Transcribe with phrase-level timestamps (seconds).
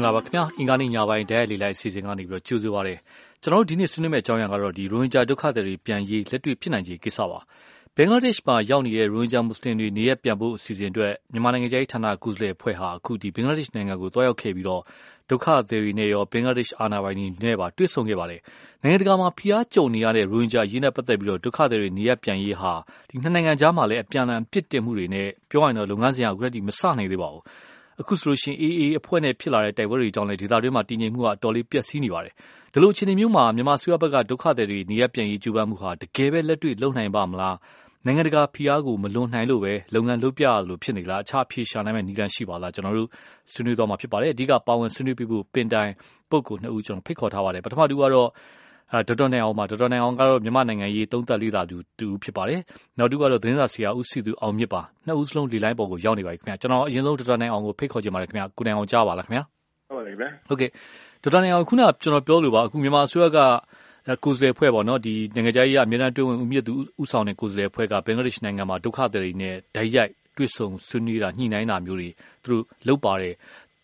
[0.00, 2.94] င်္ဂလာပါခင်ဗျာ အင်္ဂါနေ့ညပိုင်းတည်းလေးလိုက်အစီအစဉ်ကနေပြီးတော့ကြိုဆိုပါရစေ
[3.42, 7.38] ကျွန်တော်တို့ ဒီနေ့ဆွေးနွေးမယ့်အကြောင်းအရာကတော့ဒီရိုဟင်ဂျာဒုက္ခသည်တွေပြန်ရေး လက်တွေ့ဖြစ်နိုင်ခြေကိစ္စပါ
[7.96, 14.82] ဘင်္ဂလားဒေ့ရှ်မှာရောက်နေတဲ့ ရိုဟင်ဂျာမွတ်စလင်တွေ နေရပြန်ဖို့အစီအစဉ်အတွက် မြန်မာနိုင်ငံကြီးဌာနကုစလေအဖွဲ့ဟာ အခုဒီဘင်္ဂလားဒေ့ရှ်နိုင်ငံကိုတွားရောက်ခဲ့ပြီးတော့
[15.30, 18.40] ဒုက္ခသည်တွေနဲ့ရော ဘင်္ဂလားဒေ့ရှ်အာဏာပိုင်တွေနဲ့ပါ တွေ့ဆုံခဲ့ပါတယ်
[18.82, 22.72] နိုင်ငံတကာမှာ ဖိအားကြုံနေရတဲ့ ရိုဟင်ဂျာရေးနဲ့ပတ်သက်ပြီးတော့ဒုက္ခသည်တွေနေရပြန်ရေးဟာ
[23.10, 27.42] ဒီနှစ်နိုင်ငံကြားမှာလည်း အပြန်အလှန်ပြစ်တင်မှုတွေနဲ့ပြောရရင်တော့လုပ်ငန်းစဉ်က အခုတည်းမစနိုင်သေးပါဘူး
[28.00, 32.34] အခုဆိုရင် AA အဖွဲ့နဲ့ ဖြစ်လာတဲ့ တိုက်ပွဲတွေကြောင့်လည်း ဒေသတွင်းမှာတည်ငြိမ်မှုကအတော်လေး ပျက်စီးနေပါတယ်။
[32.72, 37.56] ဒီလိုအခြေအနေမျိုးမှာ မြန်မာအစိုးရဘက်က ဒုက္ခသည်တွေ နေရပ်ပြန်ရေး ကြိုးပမ်းမှုဟာ တကယ်ပဲ လက်တွေ့လုပ်နိုင်ပါ့မလား။
[38.06, 43.08] နိုင်ငံတကာဖိအားကို မလွန်နိုင်လို့ပဲ လုပ်ငန်းလုပ်ပြရလို့ဖြစ်နေလား။အခြား အဖြေရှာနိုင်မယ့် နည်းလမ်းရှိပါလား။ကျနော်တို့
[43.52, 45.90] ဆွေးနွေးသွားမှာဖြစ်ပါတယ်။အဓိက ပါဝင်ဆွေးနွေးပေးဖို့ ပင်တိုင်
[46.30, 48.28] ပုဂ္ဂိုလ်နှစ်ဦး ဖိတ်ခေါ်ထားပါတယ်။ပထမတဦးကတော့
[48.92, 52.60] ဒေါက်တာနိုင်အောင်ပါဒေါက်တာနိုင်အောင်ကတော့မြန်မာနိုင်ငံရေးသုံးသပ်လေ့လာသူတူဖြစ်ပါတယ်
[52.98, 59.42] နောက်တစ်ခုကတော့သတင်းစာဆရာဦးစီသူအောင်မြင့်ပါနှစ်ဦးစလုံးလေလိုင်းပေါ်ကိုရောက်နေပါပြီခင်ဗျာကျွန်တော်အရင်ဆုံးဒေါက်တာနိုင်အောင်ကိုဖိတ်ခေါ်ချင်ပါတယ်ခင်ဗျာကိုနိုင်အောင်ကြားပါလားခင်ဗျာ
[59.88, 60.14] ဟုတ်ပါပြီ
[60.48, 60.70] ဟုတ်ကဲ့
[61.22, 63.38] ဒေါက်တာနိုင်အောင်ခုနကကျွန်တော်ပြောလို့ပါအခုမြန်မာအစိုးရက
[64.24, 72.08] ကိုယ်စားလှယ်ဖွဲ့ပေါ့နော်ဒီနိုင်ငံခြားရေးအမြဲတမ်းတွင်းဝင်ဦးမြင့်သူဦးဆောင်တဲ့ကိုယ်စားလှယ်ဖွဲ့ကဘင်္ဂလားဒေ့ရှ်နိုင်ငံမှာဒုက္ခသည်တွေနဲ့ဓာတ်ရိုက်တွေ့ဆုံဆွေးနွေးတာညှိနှိုင်းတာမျိုးတွေ
[72.44, 73.34] သူတို့လုပ်ပါတယ်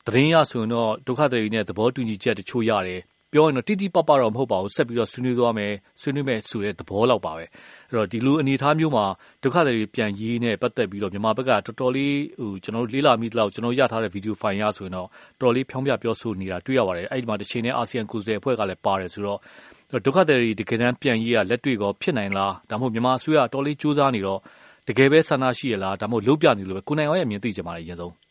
[0.07, 3.01] သတင်းရဆိုရင်တော့ဒုက္ခသည်တွေနဲ့သဘောတူညီချက်တချို့ရတယ်
[3.37, 7.45] ပြောရင်တော့ တိတိပပတော့ မဟုတ်ပါဘူး ဆက်ပြီးတော့ ဆွေးနွေးသွားမယ် ဆွေးနွေးမယ်ဆိုတဲ့ သဘောလောက်ပါပဲ
[7.91, 9.05] အဲ့တော့ ဒီလိုအနေအထားမျိုးမှာ
[9.43, 15.09] ဒုက္ခတွေ ပြန်ရေးနဲ့ ပတ်သက်ပြီးတော့ မြန်မာဘက်က တော်တော်လေးဟိုကျွန်တော်တို့ လေးလာမိတော့ကျွန်တော်ရထားတဲ့ဗီဒီယိုဖိုင်ရဆိုရင်တော့
[15.41, 19.39] တော်တော်လေး ဖြောင်းပြပြောဆိုနေတာ တွေ့ရပါတယ် အဲ့ဒီမှာတစ်ချိန်နဲ့အာဆီယံ ကိုယ်စားလှယ်အဖွဲ့ကလည်း ပါတယ်ဆိုတော့
[20.07, 24.41] ဒုက္ခတွေ တကယ်တမ်း ပြန်ရေးက လက်တွေ့ကော ဖြစ်နိုင်လား ဒါမှမဟုတ် မြန်မာအစိုးရတော်လေးစူးစမ်းနေတော့
[24.89, 28.26] တကယ်ပဲ ဆန္ဒရှိရလား ဒါမှမဟုတ် လုံးပြနေလို့ပဲကိုနိုင်အောင်ရဲ့ အမြင်သိချင်ပါတယ် အရင်ဆုံး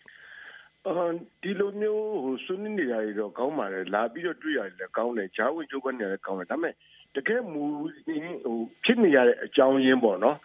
[1.42, 6.74] ဒီလိုမျိုးဟိုဆွေးနွေးနေရတော့ကောင်းပါတယ်လာပြီးတော့တွေ့ရတယ်လည်းကောင်းတယ်ဂျားဝင်ကျုပ်ကနေလည်းကောင်းတယ်ဒါပေမဲ့
[7.16, 10.38] တကယ်မူဟိုဖြစ်နေရတဲ့အကြောင်းရင်းပေါ့နော်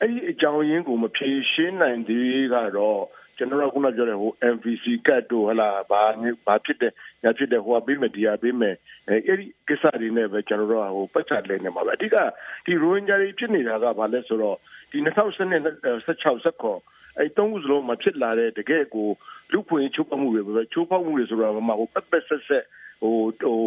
[0.00, 3.02] အဲ့ဒီအကြောင်းရင်းကိုမဖြေရှင်းနိုင်သေးကတော့
[3.38, 6.02] ကျွန်တော်ကခုနပြောတဲ့ဟို MVC ကတ်တို့ဟလာဘာ
[6.46, 8.74] ဘာဖြစ်တယ်ညာဖြစ်တယ်ဟိုကပေးမယ်ဒီကပေးမယ်
[9.08, 12.16] အဲ့ဒီကိစ္စတွေနဲ့ပဲကျွန်တော်တို့ကဟိုပတ်ချလဲနေမှာပဲအဓိက
[12.64, 14.56] ဒီရိုဟင်ဂျာတွေဖြစ်နေတာကဘာလဲဆိုတော့
[14.90, 19.08] ဒီ2016 16 17အဲ့သုံးခုစလုံးမှာဖြစ်လာတဲ့တကယ်ကို
[19.52, 22.64] လူဖွင့်ချိုးဖောက်မှုတွေပဲချိုးဖောက်မှုတွေဆိုတော့မှဟိုပက်ပက်ဆက်ဆက်
[23.02, 23.58] ဟိုဟို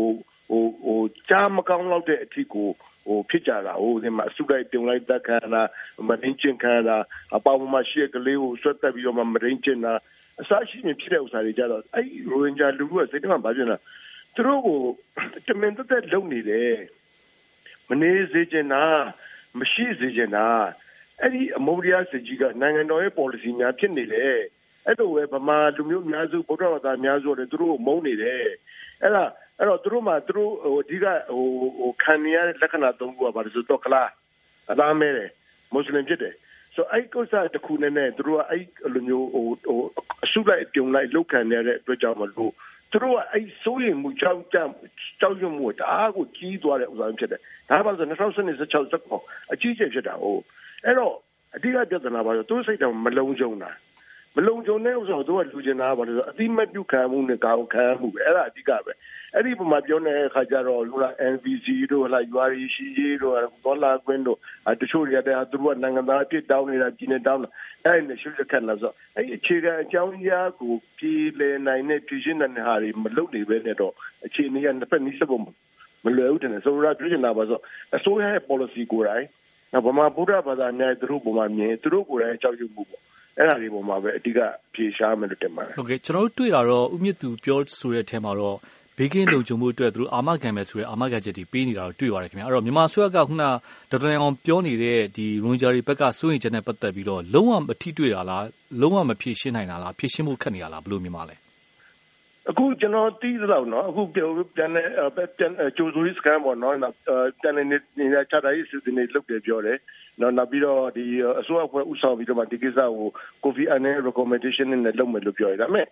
[0.49, 2.69] ဟိုဟိုကြားမကောင်းတော့တဲ့အထီကို
[3.05, 5.61] ဟိုဖြစ်ကြတာဟိုဒီမှာအစုလိုက်တုံလိုက်တက်ခါနာ
[6.07, 6.97] မရင်းချင်းခါနာ
[7.35, 9.93] အပေါင်းမှာရှိတဲ့ကလေးကိုဆွတ်တက်ပြီးတော့မှမရင်းချင်းနာ
[10.41, 13.77] အစရှိနေဖြစ်တဲ့ဥစ္စာတွေကြတော့အဲ့ရိုဟင်ဂျာလူကစိတ်ထဲမှာဘာဖြစ်လဲ
[14.35, 14.79] သူတို့ကို
[15.47, 16.73] တမင်တက်လုံနေတယ်
[17.89, 18.83] မနေစေချင်တာ
[19.59, 20.47] မရှိစေချင်တာ
[21.21, 24.37] အဲ့ဒီအမုန်းတရားစစ်ကြီးကနိုင်ငံတော်ရဲ့ policy များဖြစ်နေတယ်
[24.87, 28.43] အဲ့လိုပဲဗမာလူမျိုးများစုဗုဒ္ဓဘာသာများစုလည်းသူတို့မုန်းနေတယ်
[29.01, 29.23] အဲ့ဒါ
[29.61, 31.45] အဲ့တော့သူတို့မှသူတို့ဟိုအဓိကဟို
[31.79, 34.09] ဟိုခံရတဲ့လက္ခဏာသုံးခုကဘာလို့ဆိုတော့ကလား
[34.71, 35.29] အသားမဲတယ်
[35.73, 36.35] မွတ်စလင်ဖြစ်တယ်
[36.75, 39.79] ဆိုအဲ့ကိစ္စတခုနဲ့နဲ့သူတို့ကအဲ့လိုမျိုးဟိုဟို
[40.25, 42.51] အစုလိုက်ပြုံလိုက်လောက်ခံရတဲ့အတွက်ကြောင့်မလို့
[42.91, 44.57] သူတို့ကအဲ့စိုးရင်မှုကြောက်ကြ
[45.19, 50.41] ကြောက်ရွံ့မှုတအားကိုကြီးသွားတဲ့ဥစ္စာဖြစ်တယ်ဒါမှမဟုတ်2016 16အကြီးကျယ်ဖြစ်တာဟုတ်
[50.85, 51.15] အဲ့တော့
[51.55, 53.71] အဓိကပြဿနာပါဆိုသူစိတ်တော်မလုံးကြုံတာ
[54.35, 58.91] မလုံခြုံတဲ့ဥစ္စာကိုသူကလူကျင်တာပါလို့ဆိုအတိမတ်ပြုခံမှုနဲ့ကာကိုခံမှုပဲအဲ့ဒါအဓိကပဲ
[59.35, 62.77] အဲ့ဒီပုံမှာပြောနေတဲ့အခါကျတော့လူလာ NVC တို့လာ URC
[63.23, 64.37] တို့ဒေါ်လာကွင်းတို့
[64.81, 67.49] တချို့တွေကတည်းကသူတို့ကနိုင်ငံသားအဖြစ်တောင်းနေတာကြီးနေတောင်းတာ
[67.85, 73.93] အဲ့ဒီရှုပ်ခက်လာဆိုအဲ့ဒီအခြေခံအကြောင်းအရာကိုပြည်လည်နိုင်တဲ့ပြည်ရှင်းတဲ့ဟာတွေမလုပ်နေပဲနဲ့တော့
[74.25, 75.43] အခြေအနေကနှစ်ဖက်နီးစပ်ဖို့
[76.05, 77.59] မလွယ်ဘူးတဲ့ဆိုတော့ပြည်နေတာပါဆို
[77.95, 79.25] အစိုးရရဲ့ policy ကိုယ်တိုင်
[79.85, 83.01] ဗမာဗုဒ္ဓဘာသာနဲ့သူတို့ပုံမှာမြင်သူတို့ကိုယ်တိုင်အကြောက်ရွံ့မှုပေါ့
[83.37, 84.39] အဲ့ဒါတွေပေါ်မှာပဲ အဓိက
[84.73, 88.57] ဖြေရှားမယ်လို့တင်ပါတယ် ဟုတ်ကဲ့ ကျွန်တော်တို့ တွေ့တာတော့ဥမြင့်သူ ပြောဆိုတဲ့အထက်မှာတော့
[88.97, 98.45] ဘေးကင်းလုံခြုံမှုအတွက် သူတို့ အာမခံမယ်ဆိုတဲ့ အာမခံချက်တွေ ပေးနေတာကို တွေ့ရတယ်ခင်ဗျာအဲ့တော့ မြန်မာဆွေကခုနဒေါက်တာအောင် ပြောနေတဲ့ဒီရွန်ဂျာရီဘက်က စိုးရင်ချက်နဲ့ ပတ်သက်ပြီးတော့ လုံးဝ မထိတွေ့တာလား
[98.81, 101.35] လုံးဝ မဖြေရှင်းနိုင်တာလား ဖြေရှင်းဖို့ ခက်နေတာလား ဘယ်လို မြင်ပါလဲ
[102.49, 104.69] အခု ကျွန်တော်တီးသလောက်နော်အခု ပြန်ပြန်
[105.37, 106.75] ပြန်ဂျိုဇူရီစကန်ပေါ့နော်
[107.41, 107.77] ပြန်နေနေ
[108.31, 109.77] ချတာရေးစစ်နေလုပ်တယ်ပြောတယ်
[110.19, 111.05] နော်နောက်ပြီးတော့ဒီ
[111.39, 113.09] အစိုးရဖွဲ့ဥဆောင်ပြီးတော့မှဒီကိစ္စကို
[113.43, 115.85] ကိုဖီအန်နဲ့ recommendation နဲ့လုပ်မယ်လို့ပြောရတာမဲ့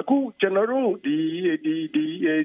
[0.00, 1.16] အခုကျွန်တော်တို့ဒီ
[1.64, 2.04] ဒီဒီ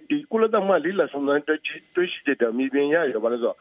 [0.10, 3.56] ဒီကုလသမဂ္ဂလေးလာဆောင်တဲ့တွေ့ရှိတဲ့မြေပြင်ရရပါလို့ဆို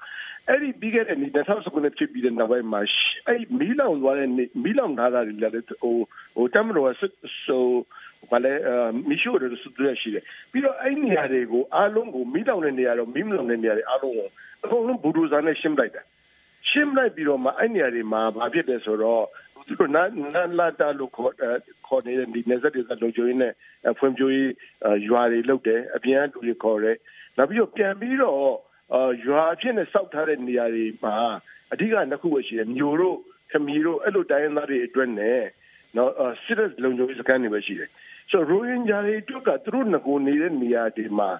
[0.48, 2.81] အဲ့ဒီပြီးခဲ့တဲ့နေ့2019ခုနှစ်ဖြစ်ပြီးတဲ့နောက်ပိုင်းမှာ
[3.28, 4.31] အဲ့မီးလောင်သွားတဲ့
[4.64, 5.96] မီးလောင်ထားတာတွေလည်းဟို
[6.37, 7.64] ဟိုတမတော်ဆို
[8.31, 8.52] ဘာလဲ
[9.08, 14.28] မီရှိုးတွေစတူရရှိတယ်ပြီးတော့အဲ့နေရာတွေကိုအားလုံးကိုမီးလောင်တဲ့နေရာတော့မီးမလောင်တဲ့နေရာတွေအားလုံးကို
[14.64, 16.02] အကုန်လုံးဘူဒိုဇာနဲ့ရှင်းလိုက်တာ
[16.69, 19.25] ရှင်းလိုက်ပြီးတော့မှအဲ့နေရာတွေမှာဘာဖြစ်လဲဆိုတော့
[19.69, 20.02] သူတို့နာ
[20.34, 21.34] နာလာတာလို့ခေါ်
[21.87, 23.52] ခေါ်နေတဲ့ဒီနေဆက်တွေလုံခြုံရေးနဲ့
[23.99, 24.52] ဖွံ့ဖြိုးရေး
[25.08, 26.96] ရွာတွေလုပ်တယ်အပြင်ကလူတွေခေါ်တယ်
[27.37, 28.43] နောက်ပြီးတော့ပြန်ပြီးတော့
[29.26, 31.16] ရွာအဖြစ်နဲ့စောက်ထားတဲ့နေရာတွေမှာ
[31.72, 33.16] အဓိကနှစ်ခုပဲရှိတယ်မျိုးတို့
[33.50, 35.43] ခမီတို့အဲ့လိုတိုင်းရင်းသားတွေအတွက်နဲ့
[35.96, 36.12] နော်
[36.44, 37.90] စစ်တဲ့လုံခြုံရေးစခန်းတွေပဲရှိတယ်
[38.31, 41.31] ဆိုတော့ရိုဟင်ဂျာတွေအတွက်ကသူတို့ငကိုနေတဲ့နေရာတွေမှာ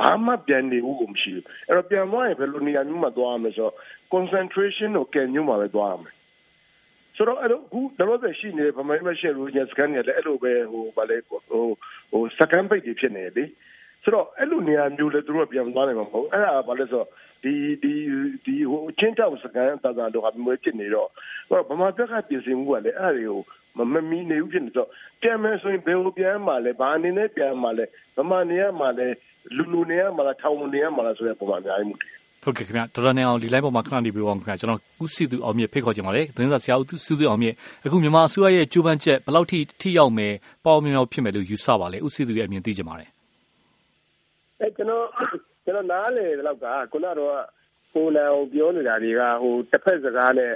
[0.00, 3.74] ဘာမှပြန်နေဘူးကိုမရှိဘူးအဲ့တော့ပြန်သွားရင်ဘယ်လိုနေရာမျိုးမှာသွားရမလဲဆိုတော့
[4.14, 6.14] concentration ကိုကဲမျိုးမှာပဲသွားရမယ်
[7.16, 13.48] ဆိုတော့အဲ့တော့ခုတော့ဆက်ရှိနေဗမာမရှယ်ရိုဟင်ဂျာစခန်းတွေလည်းအဲ့လိုပဲဟိုဗာလေဟိုဟိုစကန်ပိတ်တွေဖြစ်နေတယ်
[14.02, 17.08] ဆိုတော့အဲ့လိုနေရာမျိုးလည်းသူတို့ပြန်သွားနိုင်မှာမဟုတ်အဲ့ဒါဘာလဲဆိုတော့
[17.42, 17.94] ဒီဒီ
[18.44, 21.08] ဒီဟိုချင်းတောက်စကန်တာတာတော့အမျိုးဖြစ်နေတော့
[21.68, 23.40] ဗမာဘက်ကပြင်ဆင်မှုကလည်းအဲ့ဒါတွေကို
[23.78, 24.88] မမမီနေဘူးဖြစ်နေတော့
[25.22, 27.84] ပြန်မယ်ဆိုရင်ဘယ်လိုပြန်မှာလဲဘာအနေနဲ့ပြန်မှာလဲ
[28.16, 29.06] ဗမာနေရမှာလဲ
[29.56, 37.54] လူလူနေရမှာလားထောင်နေရမှာလားဆိုတဲ့ပုံမှန်အများကြီးမှုတယ်ဟုတ်ကဲ့ခင်ဗျဒေါက်တာနေအောင်ဒီ line ပေါ်မှာခဏနေပြီးအောင်ခင်ဗျကျွန်တော်ဦးစီသူအောင်မြင့်ဖိတ်ခေါ်ချင်ပါတယ်သတင်းစာဆရာဦးစီသူအောင်မြင့်
[37.86, 40.34] အခုမြန်မာအစိုးရရဲ့ကြိုးပမ်းချက်ဘယ်လောက်ထိထိရောက်မယ်
[40.64, 43.08] ပေါ့မြောင်ဖြစ်မယ်လို့ယူဆပါလဲဦးစီသူရဲ့အမြင်သိချင်ပါတယ်
[44.60, 45.04] အဲကျွန်တော်
[45.64, 47.36] ကျွန်တော်နားလေတော့ကခုနတော့
[47.92, 50.52] ဟိုလန်အောင်ပြောနေတာတွေကဟိုတစ်ဖက်စကားနဲ့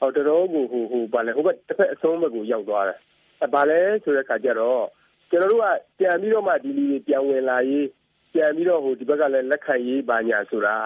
[0.00, 2.98] ဟိုတော်တော်ကိုဟိုဟိုဗာလဲဟိုဘက်တစ်ဖက်အဆုံးဘက်ကိုရောက်သွားတယ်
[3.42, 4.84] အဲဗာလဲဆိုတဲ့ခါကျတော့
[5.30, 5.66] ကျွန်တော်တို့က
[5.98, 7.88] ပြန်ပြီးတော့မှဒီလူတွေပြန်ဝင်လာရေး
[8.32, 10.76] ပြန်ပြီးတော့ဟိုဒီဘက်ကလည်းလက်ခံရေးပါညာဆိုတာ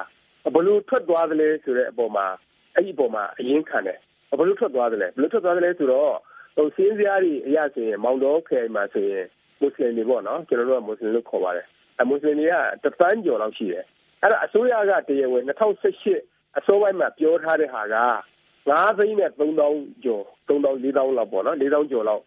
[0.54, 2.26] ဘလို့ထွက်သွားသလဲဆိုတဲ့အပေါ်မှာ
[2.74, 3.98] အဲ့ဒီအပေါ်မှာအရင်ခံတယ်
[4.38, 6.14] ဘလို့ထွက်သွားသလဲဘလို့ထွက်သွားသလဲဆိုတော့
[6.56, 9.26] ဟိုစင်းစရာတွေအရဆိုရင်မောင်တော်ခဲမှာဆိုရင်
[9.60, 11.66] မွတ်စလင်တွေပေါ့နော်ကျွန်တော်တို့ကမွတ်စလင်လို့ခေါ်ပါတယ်
[12.00, 12.54] အမွတ်စလင်တွေက
[12.84, 13.84] တပန်းကျော်လောက်ရှိတယ်
[14.22, 17.96] အဲ့ဒါအစိုးရကတရားဝင်2018အစိုးရမှာပြောထားတဲ့ဟာက
[18.68, 22.22] 9သိန်းနဲ့3000ကျော်3000 4000လောက်ပေါ့နော်4000ကျော်လောက်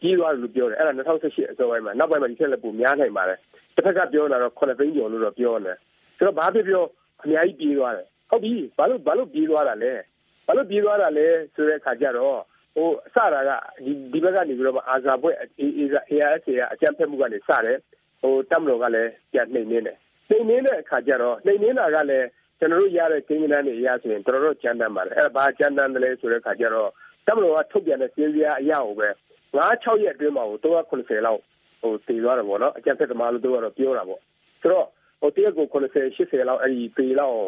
[0.00, 3.38] ကြီးသွားတယ်လို့ပြောတယ်အဲ့ဒါ2018အစိုးရမှာနောက်ပိုင်းမှာဒီထက်လည်းပိုများနိုင်ပါတယ်
[3.74, 5.76] တစ်ဖက်ကပြောတာတော့9သိန်းကျော်လို့တော့ပြောတယ်
[6.16, 6.84] ဆိုတော့ဘာဖြစ်ပြော
[7.22, 9.92] အများကြီးပြေးသွားတယ်ဟုတ်ပြီဘာလို့ဘာလို့ပြေးသွားတာလဲ
[10.46, 12.38] ဘာလို့ပြေးသွားတာလဲဆိုတဲ့အခါကျတော့
[12.76, 13.50] ဟိုအစတာက
[13.84, 15.34] ဒီဒီဘက်ကနေပြီးတော့အာဇာဘွဲ့
[16.14, 17.78] ARS ကအကြံဖက်မှုကနေစတယ်
[18.20, 19.96] ဟိုတက်မတော်ကလည်းပြန်နှိမ်နေတယ်
[20.30, 22.26] နှိမ်နေတဲ့အခါကျတော့နှိမ်နေတာကလည်း
[22.58, 26.90] ကျွန်တော်တို့ရတဲ့ကိန်းဂဏန်းတွေအရဆိုရင်တော်တော်ကြမ်းတမ်းပါတယ်အဲ့ဒါဘာကြမ်းတမ်းတယ်လဲဆိုတဲ့အခါကျတော့
[27.26, 29.08] တက်မတော်ကထုတ်ပြန်တဲ့စင်းစရာအရာကိုပဲ
[29.56, 31.40] 9 6ရက်အတွင်းမှာဟို380လောက်
[31.80, 34.20] ဟိုတည်သွားတယ်ပေါ့နော်အကြံဖက်သမားလို့တို့ကတော့ပြောတာပေါ့
[34.60, 34.86] ဆိုတော့
[35.20, 37.38] ဟိုတရက်ကို80 80လောက်အဲ့ဒီပေလောက်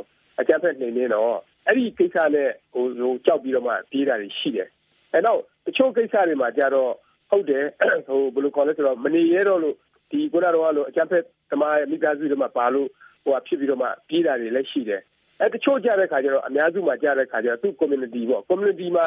[0.40, 4.68] အကြမ်းဖက်နေနေတော့အဲ့ဒီကိစ္စနဲ့ဟိုဟိုကြောက်ပြီးတော့မှပြေးတာတွေရှိတယ်
[5.12, 6.90] အဲ့တော့တချို့ကိစ္စတွေမှာကြတော့
[7.30, 7.64] ဟုတ်တယ်
[8.08, 9.76] ဟိုဘယ်လိုခေါ်လဲဆိုတော့မနေရတော့လို့
[10.10, 12.88] ဒီခုနကတော့လို့အကြမ်းဖက်သမားမိသားစုတွေမှာပါလို့
[13.28, 15.02] ဟိုဖြစ်ပြီးတော့မှပြေးတာတွေလည်းရှိတယ်
[15.40, 19.06] အဲတချို့ကြတဲ့ခါကျတော့အများစုမှာကြတဲ့ခါကျတော့သူ community ပေါ့ community မှာ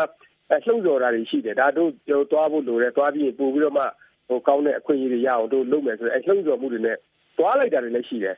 [0.66, 3.86] လှုပ်ဆော်တာတွေရှိတယ်ဒါတို့ကျွန်တော်သွားဖို့လိုတယ်သွားပြီးပို့ပြီးတော့မှ
[4.28, 6.98] ဟိုကောင်းတဲ့အခွင့်အရေးတွေရအောင်တို့လုပ်မယ်ဆိုတော့အဲလှုပ်ဆော်မှုတွေနဲ့
[7.38, 8.36] သွားလိုက်တာတွေလည်းရှိတယ်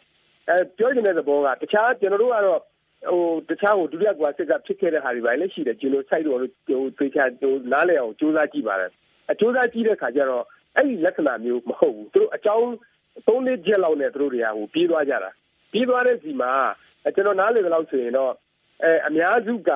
[0.49, 2.61] အဲပြောချင်တဲ့သဘောကတခြားကျွန်တော်တို့ကတော့
[3.09, 6.37] ဟိုတခြားဟိုဒုတိယကွာစစ်ကဖြစ်ခဲ့တဲ့ဟာတွေပဲလည်းရှိတယ်ဂျီနိုဆိုက်တို့
[6.67, 8.91] ဟိုသေချာဟိုနားလည်အောင်စူးစမ်းကြည့်ပါတယ်
[9.31, 10.43] အစူးစမ်းကြည့်တဲ့ခါကျတော့
[10.75, 12.69] အဲ့ဒီလက္ခဏာမျိုးမဟုတ်ဘူးသူတို့အကြောင်း
[13.27, 15.31] သုံးလေးချက်လောက်နဲ့သူတို့တွေကဟိုပြေးသွားကြတာ
[15.73, 16.53] ပြေးသွားတဲ့စီမှာ
[17.15, 18.33] ကျွန်တော်နားလည်တဲ့လောက်ဆိုရင်တော့
[18.83, 19.71] အဲအများစုက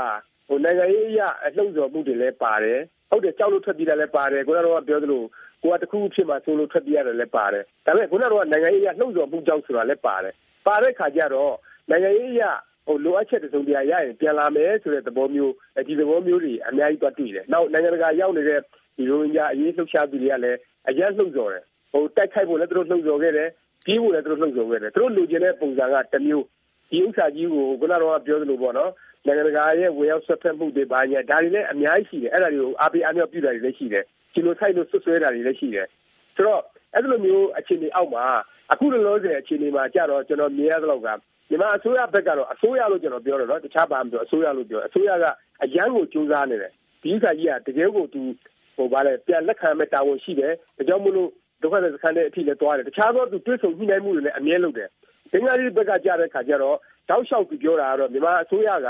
[0.47, 2.79] ဟိုနိုင်ငံရေးအရအလှုပ်ဆော်မှုတွေလည်းပါတယ်
[3.09, 5.23] ဟုတ်တယ်ကြောက်လို့ထွက်ပြေးတာလည်းပါတယ်ကိုကတော့ပြောသလို
[5.63, 10.33] ကိုကတခုဖြစ်မှဆိုလို့ထွက်ပြေးရတယ်လည်းပါတယ်ဒါပေမဲ့ခုနကတော့နိုင်ငံရေးအရလှုပ်ဆော်မှုကြောင့်ဆိုတာလည်းပါတယ်
[10.67, 11.53] ပါတဲ့ခါကျတော့
[11.89, 12.44] နိုင်ငံရေးအရ
[12.88, 15.53] ဟိုလိုအပ်ချက်တစုံတရာရရင်ပြန်လာမယ်ဆိုတဲ့သဘောမျိုး
[15.88, 18.59] ဒီသဘောမျိုးတွေအများကြီးတွားတွေ့တယ်နောက်နိုင်ငံတကာရောက်နေတဲ့
[18.97, 20.59] ဒီရိုဟင်ဂျာအရေးလှုပ်ရှားသူတွေကလည်း
[20.89, 23.49] အရက်လှုပ်ဆော်တယ်ဟိုတိုက်ခိုက်ဖို့လည်းသူတို့လှုပ်ဆော်ခဲ့တယ်
[23.85, 26.45] ပြေးဖို့လည်းသူတို့လှုပ်ဆော်ခဲ့တယ်သူတို့လိုချင်တဲ့ပုံစံကတစ်မျိုး
[26.91, 28.91] ဒီဥစ္စာကြီးကိုခုနကတော့ပြောသလိုပေါ့နော်
[29.25, 34.03] နိုင်ငံတကာရဲ့ဝင်ရောက်ဆက်ဖက်မှုတွေဘာညာဒါတွေလည်းအများကြီးရှိတယ်အဲ့ဒါတွေကိုအားပေးအားမြောက်ပြုတာတွေလည်းရှိတယ်
[34.33, 35.88] ဂျီနိုဆိုက်လို့ဆွဆွဲတာတွေလည်းရှိတယ်
[36.35, 36.61] ဆိုတော့
[36.95, 38.25] အဲ့လိုမျိုးအခြေအနေအောက်မှာ
[38.71, 41.07] အခုလောလောဆယ်အခြေအနေမှာကြတော့ကျွန်တော်မြင်ရသလောက်က
[41.49, 45.25] မြန်မာအစိုးရဘက်ကတော့အစိုးရလို့ကျွန်တော်ပြောတယ်နော်တခြားဘာမှမပြောအစိုးရလို့ပြောအစိုးရက
[45.63, 46.71] အရန်ကိုကြိုးစားနေတယ်
[47.02, 48.21] ဒီဥစ္စာကြီးကတကယ်ကိုသူ
[48.75, 51.30] ဟိုဗာလဲပြန်လက်ခံမဲ့တာဝန်ရှိတယ်ဒါကြောင့်မလို့
[51.61, 54.90] ဒုက္ခသည်စခန်းတဲ့အထိလည်းသွားတယ်တခြားသောသူတွေ့ဆုံညှိနှိုင်းမှုတွေလည်းအမြဲလုပ်တယ်
[55.31, 56.78] ဘင်္ဂလားဒေ့ရှ်ဘက်ကကြားတဲ့ခါကျတော့
[57.09, 58.87] တောက်လျှောက်သူပြောတာကတော့မြန်မာအစိုးရက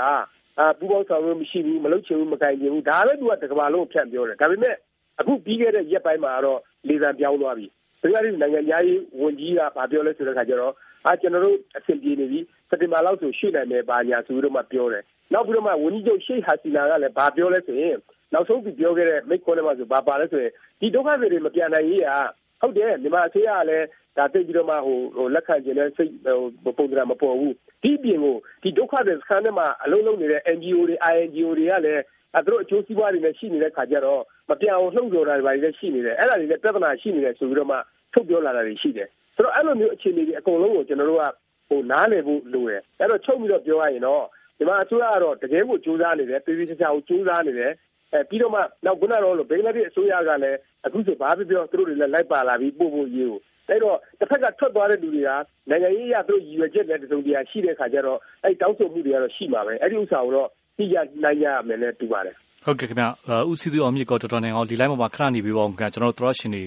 [0.58, 4.74] အာပူပေါင်းဆောင်ရွက်မရှိဘူးမလုပ်ချင်ဘူးမကင်ချင်ဘူးဒါလည်းသူကတကဘာလုံးဖြန့်ပြောတယ်ဒါပေမဲ့
[5.20, 7.66] အခုပြီးခဲ့တဲ့ရက်ပိုင်းမှာတော့လေသံပြောင်းသွားပြီ
[8.02, 10.74] ဘင်္ဂလားဒေ့ရှ်နိုင်ငံသားရေးဝန်ကြီးကဗာပြောလဲဆိုတဲ့ခါကျတော့
[11.06, 17.96] အာကျွန်တော်တို့အဆင်ပြေနေပြီစက်တင်ဘာလောက်ဆိုရွှေ့နိုင်မယ်ဘာညာဆိုပြီးတော့မှပြောတယ်နောက်ပြီးတော့မှဝန်ကြီးချုပ်ရှိတ်ဟာစီနာကလည်းဗာပြောလဲဆိုရင်
[18.32, 22.20] နောက်ဆုံးသူပြောခဲ့တဲ့မိတ်ခွန်းထဲမှာဆိုဗာပါလဲဆိုရင်ဒီဒုက္ခတွေတွေမပြန်နိုင်ရေးอ่ะ
[22.60, 23.86] ဟုတ်တယ်မြန်မာအစိုးရကလည်း
[24.16, 32.02] ဒါသိပြီးတော့မှဟိုဟိုလက်ခံကျင်တဲ့စိတ်ဟိုပုံစံမပေါ်ဘူးဒီပြင်ကိုဒီဒုက္ခတွေစခန်းထဲမှာအလုံးလုံးနေတဲ့ NGO တွေ INGO တွေကလည်း
[32.36, 37.76] အဲတို့အကျိုးစီးပွားတွေနဲ့ရှိနေတဲ့ခါကျတော့မပြောင်းလှုပ်ကြော်တာတွေပါလည်းရှိနေတယ်အဲ့ဒါတွေလည်းပြဿနာရှိနေတယ်ဆိုပြီးတော့မှ
[38.12, 41.24] ထုတ်ပြောလာတာတွေရှိတယ်ဆိုတော့အဲ့လိုမျိုးအခြေအနေတွေအကုန်လုံးကိုကျွန်တော်တို့က
[41.68, 44.24] ဟိုနားလည်ဖို့လိုတယ်အဲ့တော့ချုပ်ပြီးတော့ပြောရရင်တော့
[44.58, 47.72] ဒီမှာအစိုးရကတော့တကယ်ကိုစူးစမ်းနေတယ်ပြည်ပြည်ချာချာကိုစူးစမ်းနေတယ်
[48.12, 53.38] အဲပြီးတော့မှနောက်ခုနကတော့လို့ဘင်္ဂလားဒေ့ရှ်အစိုးရကလည်းအခုဆိုဘာဖြစ်ပြောသူတို့တွေလည်းလိုက်ပါလာပြီးပို့ဖို့ရေးကို
[53.68, 55.30] အဲ့တော့တစ်ဖက်ကထွက်သွားတဲ့လူတွေက
[55.70, 62.34] နိုင်ငံရေးအရသူတို့ရည်ရွယ်ချက်နဲ့တစုံတရာရှိတဲ့ခါကျတော့အဲ့တောင်းဆိုမှုတွေကတော့ရှိမှာပဲအဲ့ဒီဥစ္စာကိုတော့သိရနိုင်ရမယ်နဲ့တူပါတယ်
[62.64, 63.04] ဟုတ်ကဲ့ခင်ဗျ
[63.50, 66.62] ဦးစီသူအောင်မြင့်ကောတော်တော်နိုင်အောင်ဒီ line မှာခဏနေပြီးပါဦးခင်ဗျကျွန်တော်တို့သောရှင်တွေ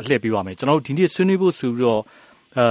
[0.00, 2.00] အလှည့်ပေးပါမယ်ကျွန်တော်တို့ဒီနေ့ဆွေးနွေးဖို့ဆိုပြီးတော့
[2.56, 2.64] အဲ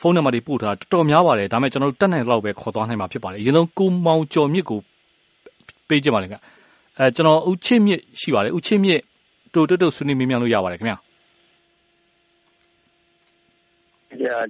[0.00, 4.78] ဖုန်းနံပါတ်တွေပို့ထားတော်တော်များပါတယ်ဒါပေမဲ့ကျွန်တော်တို့တက်နိုင်လောက်ပဲခေါ်သွားနိုင်မှာဖြစ်ပါတယ်အရင်ဆုံးကိုမောင်ကျော်မြင့်ကို
[5.88, 6.38] ပေးကြပါလေခင်ဗျ
[6.98, 9.02] အဲကျွန်တော်ဦးချစ်မြင့်ရှိပါတယ်ဦးချစ်မြင့်
[9.54, 10.94] တို့တုတ်တုတ်ဆွေးနွေးမေးမြန်းလို့ရပါတယ်ခင်ဗျ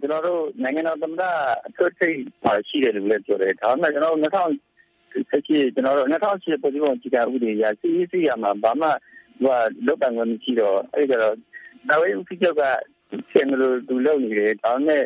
[0.00, 1.22] ကျွန်တော်တို့နိုင်ငံတော်သမ္မတ
[1.66, 4.50] အထွတ်ထိပ်ပါရှိတယ်လို့လည်းပြောတယ်ဒါပေမဲ့ကျွန်တော်တို့2000
[5.30, 8.88] ဆက်ကြီးကျွန်တော်တို့2008ပြည်ပုံကြီးကဥပဒေရစီစီရမှာဘာမှ
[9.42, 11.34] ဟိုလောက်တန်ဝင်ရှိတော့အဲ့ဒါတော့
[11.88, 12.62] ဒါဝေးဦးစီးချုပ်က
[13.32, 15.02] ဆင်လို့သူလုပ်နေတယ်ဒါနဲ့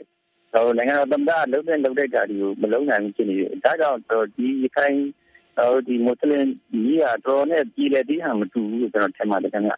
[0.53, 5.26] ဟိုနိုင်ငံတော်သမ္မတလုပ်တဲ့လုပ်တဲ့ဓာတ်တွေကိုမလုံးနိုင်ဘူးဖြစ်နေတယ်ဒါကြောင့်တော့ဒီခိုင်ဟို
[5.87, 9.73] ဒီမွတ်စလင်ကြီးကတော့နဲ့ပြည်လေဒီဟာမတူဘူးကျွန်တော်ထင်ပါတယ်ခင်ဗျ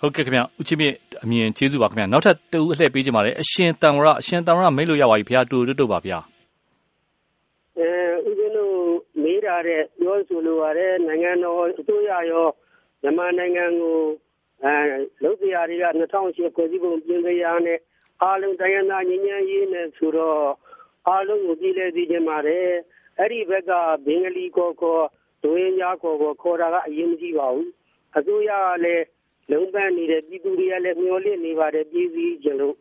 [0.00, 6.18] ဟုတ်ကဲ့ခင်ဗျဦးချင်းမြင့်အမြင်ကျေးဇူးပါခင်ဗျနောက်ထပ်တူအလှည့်ပေးကြပါလေအရှင်တန်ဝရအရှင်တန်ဝရမိတ်လို့ရပါပြီဗျာတူတူပါဗျာ
[7.78, 7.90] အဲ
[8.28, 8.76] ဦးဇင်းတို့
[9.22, 12.46] မေးတာတဲ့ပြောဆိုလိုပါတယ်နိုင်ငံတော်အစိုးရရော
[13.02, 13.98] မြန်မာနိုင်ငံကို
[14.64, 14.74] အဲ
[15.22, 17.78] လုပ်ပြရာတွေက2008ဖွဲ့စည်းပုံပြင်ပြရာနဲ့
[18.22, 20.42] အားလုံးတိုင်းသားညီညာရေးနဲ့ဆိုတော့
[21.08, 22.68] အားလုံးကိုပြည်လဲသိကြပါတယ်
[23.18, 23.72] အဲ့ဒီဘက်က
[24.06, 25.00] ဘင်္ဂလီကောကော
[25.44, 27.70] ဒွေညာကောကောခေါ်တာကအရင်မကြည့်ပါဘူး
[28.16, 29.04] အစိုးရကလည်း
[29.50, 32.76] လုံးပန်းနေတဲ့ပြည်သူတွေကလည်းမျှော်လင့်နေပါတယ်ပြည်စည်းခြင်းလို့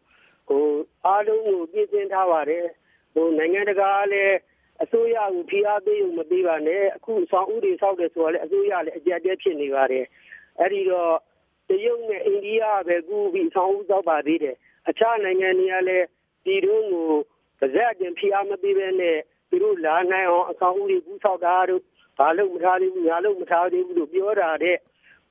[0.47, 0.65] ဟို
[1.05, 2.65] အားလုံးကိုပြည့်စင်ထားပါတယ်
[3.13, 4.35] ဟိုနိုင်ငံတကာလည်း
[4.83, 10.05] အစိုးရကိုဖိအားပေးလို့မပေးပါနဲ့အခုဆောင်ဥတွေဆောက်တယ်ဆိုတော့လည်းအစိုးရလည်းအကြက်တဲဖြစ်နေပါတယ်
[10.59, 11.15] အဲ့ဒီတော့
[11.69, 14.55] တရုတ်နဲ့အိန္ဒိယပဲကူပြီးဆောင်ဥဆောက်ပါသေးတယ်
[14.89, 16.05] အခြားနိုင်ငံတွေကလည်း
[16.45, 17.09] ဒီတုန်းကို
[17.59, 19.17] ပါဇက်အတင်ဖိအားမပေးဘဲနဲ့
[19.53, 21.81] သူတို့လာနိုင်အောင်အဆောင်ဥတွေကူဆောက်တာတို့
[22.17, 24.77] ဘာလို့မထားသေးဘူးညာလို့မထားသေးဘူးလို့ပြောတာတဲ့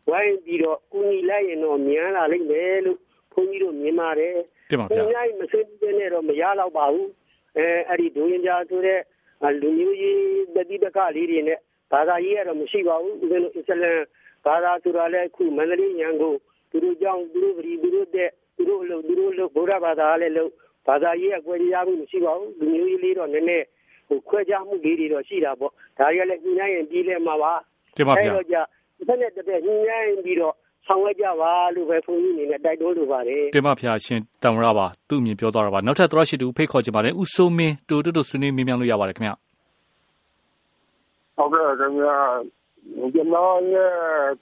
[0.09, 2.99] ဝိုင်းပြီးတော့ကုညီလိုက်ရင်တော့မြန်လာလိမ့်မယ်လို့
[3.33, 4.37] ဘုန်းကြီးတို့မြင်ပါတယ်
[4.71, 7.09] တင်ပါဗျာ။ညာမစင်းပြနေတော့မရတော့ပါဘူး။
[7.59, 9.01] အဲအဲ့ဒီဒူရင်ကြားဆိုတဲ့
[9.61, 10.21] လူမျိုးရေး
[10.55, 11.59] တတိပကလေးတွေနဲ့
[11.93, 13.99] ဘာသာရေးကတော့မရှိပါဘူးဦးဇင်းတို့အစ္စလမ်
[14.47, 16.37] ဘာသာဆိုတာလည်းအခုမန္တလေးရန်ကုန်
[16.71, 20.51] သူတို့ကြောင့်သူတို့ပြည်သူတို့တဲ့သူတို့လို့သူတို့လို့ဗုဒ္ဓဘာသာလည်းလို့
[20.87, 23.65] ဘာသာရေးအကွဲပြားမှုမရှိပါဘူးလူမျိုးရေးလေးတော့နည်းနည်း
[24.13, 27.53] ဟိုခွဲခြားမှုလေးတွေတော့ရှိတာပေါ့ဒါတွေကလည်းညှိနှိုင်းရင်ပြီးလဲမှာပါ
[27.97, 28.63] တင်ပါဗျာအဲ့တော့じゃ
[29.09, 30.55] တစ်နဲ့တစ်ပြည့်ညှိနှိုင်းပြီးတော့
[30.87, 39.33] ဆောင်ရွက်ကြပါလို့ပဲဘုန်းကြီးအနေနဲ့တိုက်တွန်းလိုပါတယ်တင်ပါဗျာရှင်တံဝရပါသူ့အမြင်ပြောသွားတာပါနောက်ထပ်သရရှိတူဖိတ်ခေါ်ချင်ပါတယ်ဦးစိုးမင်းတူတူတူဆွေးနွေးမေးမြန်းလို့ရပါတယ်ခင်ဗျ
[41.37, 42.17] ဟုတ်ကဲ့ခင်ဗျာ
[43.15, 43.93] ကျွန်တော်ရဲ့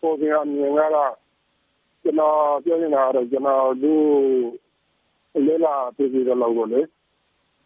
[0.01, 0.23] ကိုယ်က
[0.57, 1.07] မြင်ရတာ
[2.03, 3.93] ကျွန်တော်ပြောနေတာတော့ကျွန်တော်လူ
[5.47, 6.81] လေလာပြည်ပြည်တော့လို့လေ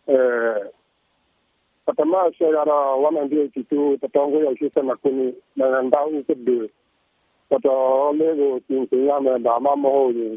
[0.09, 0.19] အဲ
[1.87, 5.27] ပထမဆက်ရတော့ဝန်န်ဒီချီတူတတောင်းကိုရရှိစမကုနီ
[5.59, 6.59] နိုင်ငံတော်ဥပဒေ
[7.67, 8.53] တော့လေးကို
[8.91, 10.37] သင်ရမယ်ဒါမှမဟုတ်ရင်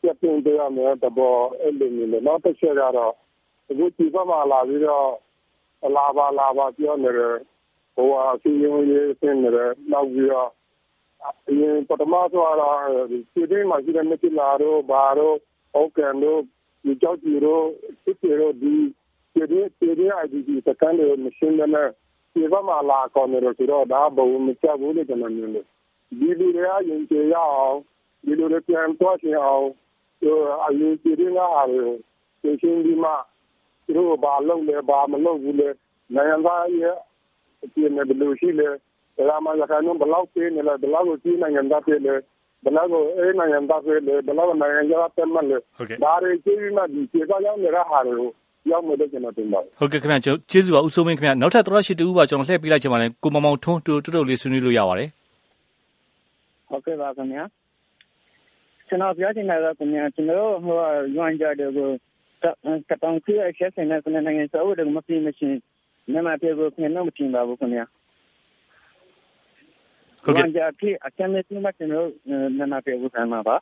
[0.00, 3.14] ပြတ်တင်ပြရမယ်တဘောအဲ့လိုမျိုးလေနောက်တစ်ချက်ကတော့
[3.68, 5.10] အခုဒီဘက်မှာလာပြီးတော့
[5.96, 7.36] လာပါလာပါပြောနေတယ်
[7.94, 10.50] ဟိုအစီရင်ရေးဆင်းနေတယ်နောက်ပြီးတော့
[11.48, 15.36] အရင်ပထမဆုံးတော့ဒီဒီမှာရှိတဲ့မတိလာတော့ဘာတော့
[15.72, 16.40] ဟုတ်ကဲ့လို့
[16.84, 17.64] ဒီကြောက်ကြီးတော့
[18.02, 18.74] စစ်တီတော့ဒီ
[19.34, 21.88] ဒီဒီဒီ IDP စကန်တွေမရှင်းတဲ့
[22.34, 25.66] ဒီဘက်မှာလာကောင်းနေတော့ဆိုတော့ဒါဘုံမချဘူးလို့ကျွန်တော်မြင်တယ်
[26.18, 27.76] ဒီလူတွေကယဉ်ကျေးရအောင်
[28.24, 29.66] ဒီလူတွေပြန်သွားချင်အောင်
[30.66, 33.14] အရင်ပြည်ရင်းအားတွေရှင်းဒီမှာ
[33.84, 35.68] သူတို့ဘာလုပ်လဲဘာမလုပ်ဘူးလဲ
[36.14, 36.96] နိုင်ငံသားရဲ့
[37.64, 38.68] အပြင်းနဲ့ဘယ်လိုရှိလဲ
[39.28, 42.14] ဒါမှရခိုင်ဘလောက်ပေးနေလဲဘလောက်ကိုကြီးနိုင်ငံသားပေးလဲ
[42.64, 45.58] ဘလောက်ကိုအဲနိုင်ငံသားပေးလဲဘလောက်ကိုနိုင်ငံသားတက်မှလဲ
[46.04, 48.30] ဒါတွေကြီးပြီးမှဒီကျေကရောက်နေတဲ့ဟာတွေကို
[48.70, 50.18] ရောက်မယ်လို့ကျွန်တော်တင်ပါတယ်ဟုတ်ကဲ့ခင်ဗျ
[50.50, 55.08] ကျေးဇူးပါဦးစိုးမင်းခင်ဗျနောက်ထပ်သရရှိတူပါကျွန်တော်လှည့်ပေးလိုက်ချင်ပါတယ်ကိုမောင်မောင်ထွန်းတူတူလေးဆွေးနွေးလို့ရပါတယ်
[56.68, 57.44] ဟုတ်ကဲ့ပါခင်ဗျာ
[58.88, 60.76] ကျွန်တော်ပြောချင်တာကခင်ဗျာကျွန်တော်ဟို
[61.16, 61.88] ရွမ်ကြတဲ့ကို
[62.88, 65.58] ကတောင်ခွေအချက်စင်နဲ့ခုနိုင်ငံစာအုပ်တွေမပြင်းမချင်း
[66.12, 67.84] မြန်မာပြည်ကိုပြန်တော့မတင်ပါဘူးခင်ဗျာ
[70.24, 72.08] ဟုတ်ကဲ့ကြာဖြစ်အချမ်းနဲ့ကျွန်တော်
[72.56, 73.56] မြန်မာပြည်ကိုပြန်မှာပါ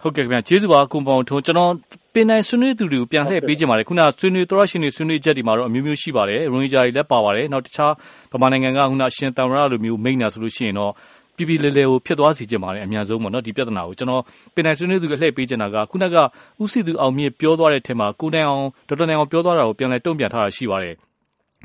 [0.00, 1.72] ဟုတ်ကဲ့ခင်ဗျာကျေးဇူးပါကွန်ပေါင်ထုံးကျွန်တော်
[2.14, 7.92] ပင်နိုင်ဆွေးနွေးသူတွေကို ပြန်လှည့်ပေးကြပါမယ် ခုနဆွေးနွေးသောရရှင်တွေ ဆွေးနွေးချက်တွေမှာတော့ အမျိုးမျိုးရှိပါတယ် ရိုဟင်ဂျာတွေလည်း ပါပါတယ် နောက် တခြား
[8.32, 10.92] ဗမာနိုင်ငံကခုနရှင်တံရလိုမျိုး မိန့်တာဆိုလို့ရှိရင်တော့
[11.36, 14.22] ပြည်ပြည်လဲလဲကို ဖြစ်သွားစေချင်ပါတယ် အများဆုံးပေါ့နော် ဒီပြဿနာကို ကျွန်တော်
[14.54, 16.16] ပင်နိုင်ဆွေးနွေးသူတွေလှည့်ပေးချင်တာက ခုနက
[16.62, 20.94] ဥစီသူအောင်မြင့် ပြောသွားတဲ့ထဲမှာကိုနိုင်အောင်ဒေါက်တာနိုင်အောင် ပြောသွားတာကို ပြန်လဲတုံ့ပြန်ထားတာရှိပါတယ်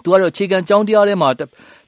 [0.04, 1.30] သူကတော့ အခြေခံကြောင်းတရားထဲမှာ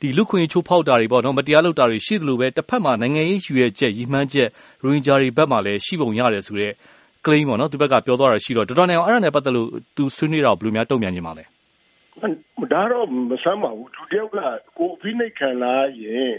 [0.01, 4.47] ဒီလူခွင့်ချိုးဖောက်တာတွေပေါ့နော်မတရားလုပ်တာတွေရှိသလိုပဲတစ်ဖက်မှာ နိုင်ငံရေးယူရဲချက် ရည်မှန်းချက်
[4.83, 6.73] ရိုဟင်ဂျာတွေဘက်မှာလည်း ရှိပုံရတယ်ဆိုတော့
[7.25, 11.43] claim ပေါ့နော်သူဘက်ကပြောသွားတာရှိတော့တော်တော်နေအောင်အဲ့ဒါနဲ့ပတ်သက်လို့သူဆွေးနွေးတာဘယ်လိုများတုံ့ပြန်နေမှာလဲ
[12.73, 14.37] ဒါတော့မဆမ်းပါဘူးသူတယောက်က
[14.77, 15.73] ကိုဖိနှိတ်ခံလာ
[16.03, 16.35] ရင်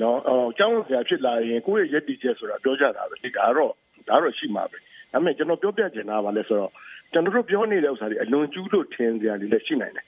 [0.00, 3.72] နော်အော်ကျောင်းဆရာဖြစ်လာရင်ကိုယ့်ရဲ့ရည်တည်ချက်ဆိုတာပြောကြတာပဲဒါတော့
[4.08, 4.78] ဒါတော့ရှိမှာပဲ
[5.12, 6.72] ဒါပေမဲ့ကျွန်တော်ပြောပြချင်တာကလည်းဆိုတော့
[7.12, 10.06] ကျွန်တော်တို့ပြောနေတဲ့ဥစ္စာတွေအလွန်ကျူးလို့ထင်စရာတွေလည်းရှိနိုင်တယ်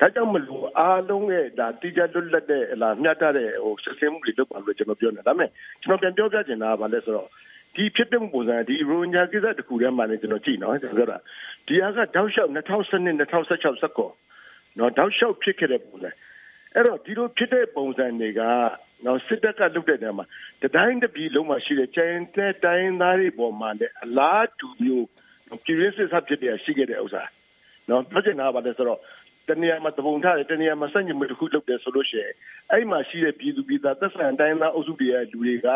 [0.00, 5.50] ဒါကြောင့်မလို့အားလုံးရဲ့ဒါတိကျလွတ်လပ်တဲ့လာမျှတတဲ့ဟိုစစ်စင်မှုတွေလုပ်ပါလို့ကျွန်တော်ပြောနေတာဒါပေမဲ့
[5.82, 7.28] ကျွန်တော်ပြန်ပြောပြချင်တာကဘာလဲဆိုတော့
[7.76, 11.18] ဒီဖြစ်တဲ့ပုံစံဒီရိုညာကိစ္စတခုတည်းမှလည်းကျွန်တော်ကြည့်နော်ကျွန်တော်ပြောတာ
[11.66, 16.10] ဒီဟာကတောက်လျှောက်2012 2016 19နော်တောက်လျှောက်ဖြစ်ခဲ့တဲ့ပုံစံ
[16.74, 18.40] အဲ့တော့ဒီလိုဖြစ်တဲ့ပုံစံတွေက
[19.04, 20.26] နော်စစ်တပ်ကလုပ်တဲ့နေရာမှာ
[20.62, 25.06] တတိုင်းတစ်ပြည်လုံးမှာရှိတဲ့ကျန်တဲ့တိုင်းသားတွေပေါ်မှာလည်းအလားတူမျိုး
[25.64, 27.22] ပြည်ရင်းစစ်ဆဖြစ်တဲ့ရှိခဲ့တဲ့ဥစ္စာ
[27.88, 29.00] နော်ပြောချင်တာကဘာလဲဆိုတော့
[29.48, 32.32] တနေရာမှာတပုံထားတယ်တနေရာမှာစက်ညမတစ်ခုလုပ်တယ်ဆိုလို့ရှိရင်
[32.72, 35.68] အဲ့မှာရှိတဲ့ပြည်သူပြည်သားသက်ဆိုင်တိုင်းသားအုပ်စုတွေရဲ့လူတွေက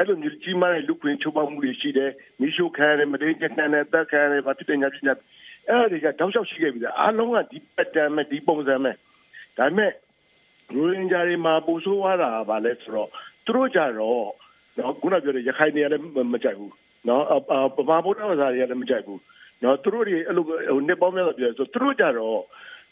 [0.00, 5.14] အဲ့လိုမျိုးကြီးမားတဲ့လူခွင့်ချိုးဖောက်မှုတွေရှိတယ်မိရှုခံရတယ်မတိကျခံတယ်တက်ခံရတယ်ဗတိတညာပြညာ
[5.68, 8.94] အဲ့ဒီကတောက်လျှောက်ရှိခဲ့ပြီလားအားလုံးကဒီ pattern မဲ့ဒီပုံစံမဲ့
[9.56, 9.92] ဒါပေမဲ့
[10.74, 13.08] ရိုဟင်ဂျာတွေမှာပူဆိုးသွားတာပါလဲဆိုတော့
[13.44, 14.28] သူတို့ကြတော့
[14.78, 16.02] နော်ခုနပြောတဲ့ရခိုင်တွေလည်း
[16.34, 16.72] မကြိုက်ဘူး
[17.08, 17.24] နော်
[17.76, 19.20] ပမာဗုဒ္ဓဘာသာတွေလည်းမကြိုက်ဘူး
[19.62, 22.40] နော်သူတို့တွေအဲ့လိုဟိုနှစ်ပေါင်းများစွာပြောဆိုသူတို့ကြတော့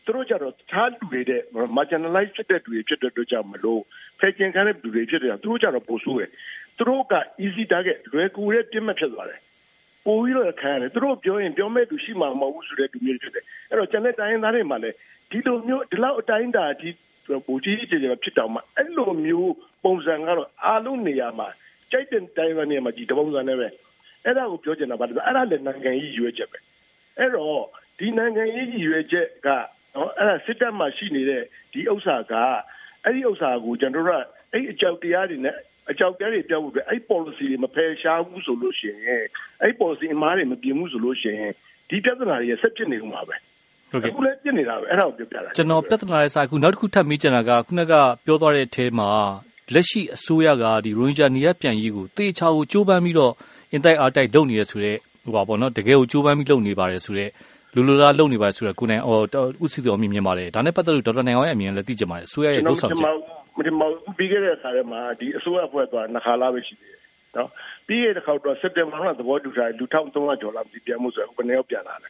[0.09, 1.43] သူတို့ကြတော့တခြားလူတွေတဲ့
[1.77, 3.83] marginalize ဖြစ်တဲ့လူတွေဖြစ်တဲ့အတွက်ကြောင့်မလို့
[4.21, 6.31] ဖယ်ကျင်ခံတဲ့လူတွေဖြစ်တယ်သူတို့ကြတော့ပိုဆိုးတယ်
[6.77, 9.41] သူတို့က easy target လွယ်ကူတဲ့ပြစ်မှတ်ဖြစ်သွားတယ်
[10.07, 14.97] ပိုပြီးတော့ခံရတယ်သူတို့ပြောရင်ပြောမဲ့သူရှိမှာမဟုတ်ဘူးဆိုတဲ့လူမျိုးဖြစ်တယ်အဲ့တော့ကျန်တဲ့တိုင်းသားတွေမှာလည်း
[15.31, 16.88] ဒီလိုမျိုးဒီလောက်အတိုင်းတာဒီ
[17.47, 21.49] ပူကြီးကြီးကြီးဖြစ်တော့မှအဲ့လိုမျိုးပုံစံကတော့အားလုံးနေရာမှာ
[21.91, 23.69] ကြိုက်တဲ့တိုင်းသားနေရာမှာဒီတပုံစံနဲ့ပဲ
[24.25, 26.59] အဲ့ဒါကိုပြောချင်တာပါအဲ့ဒါလည်းနိုင်ငံကြီးရွေးချက်ပဲ
[27.19, 27.65] အဲ့တော့
[27.99, 29.49] ဒီနိုင်ငံရေးရွေးချက်က
[29.99, 32.35] နော်အဲ့ဒါစစ်တပ်မှာရှိနေတဲ့ဒီဥစ္စာက
[33.05, 35.57] အဲ့ဒီဥစ္စာကိုကျွန်တော်တို့ကအဲ့အကြောက်တရားတွေနဲ့
[35.90, 39.25] အကြောက်တရားတွေပြောက်ဖို့ပဲအဲ့ policy တွေမဖယ်ရှားဘူးဆိုလို့ရှိရင်
[39.62, 41.52] အဲ့ policy အမားတွေမပြင်ဘူးဆိုလို့ရှိရင်
[41.88, 43.37] ဒီပြဿနာတွေဆက်ဖြစ်နေဦးမှာပဲ
[43.90, 47.95] ဟုတ်ကဲ့အခုလည်းပြစ်နေတာပဲအဲ့ဒါကိုပြောပြတာကျွန်တော်ပြဿနာရဲ့စာခုနောက်တစ်ခုထပ်မေးချင်တာကခုနက
[48.26, 49.09] ပြောသွားတဲ့အထဲမှာ
[49.75, 53.33] လက်ရှိအစိုးရကဒီရိုဟင်ဂျာနေရပြန်ရေးကိုတေချာကိုကြိုးပမ်းပြီးတော့
[53.73, 57.31] အင်တိုက်အားတိုက်လုပ်နေရဆိုတဲ့ဟိုပါပေါ့နော်တကယ်ကိုကြိုးပမ်းပြီးလုပ်နေပါတယ်ဆိုတဲ့
[57.75, 59.23] လူလူလားလုပ်နေပါဆိုတော့ကိုနိုင်အော်
[59.65, 62.99] ဥစီတော်မြင်မြင်ပါတယ်ဒါနဲ့ပတ်သက်လို့ဒေါက်တာနိုင်အောင်ရဲ့အမြင်လည်းသိကြပါတယ်အစိုးရရဲ့လုပ်ဆောင်ချက်
[63.59, 63.83] မတင်မ
[64.19, 67.01] ပြီးခဲ့တဲ့အခါထဲမှာဒီအစိုးရဖွဲ့သွားနှစ်ခါလာပဲရှိသေးတယ်
[67.37, 67.49] နော်
[67.87, 72.09] ပြီးခဲ့တဲ့ခါတော့စက်တင်ဘာလသဘောတူထားလူ1300ကျော်လာပြီပြန်မှုဆိုတော့ဘယ်နှယောက်ပြန်လာလဲ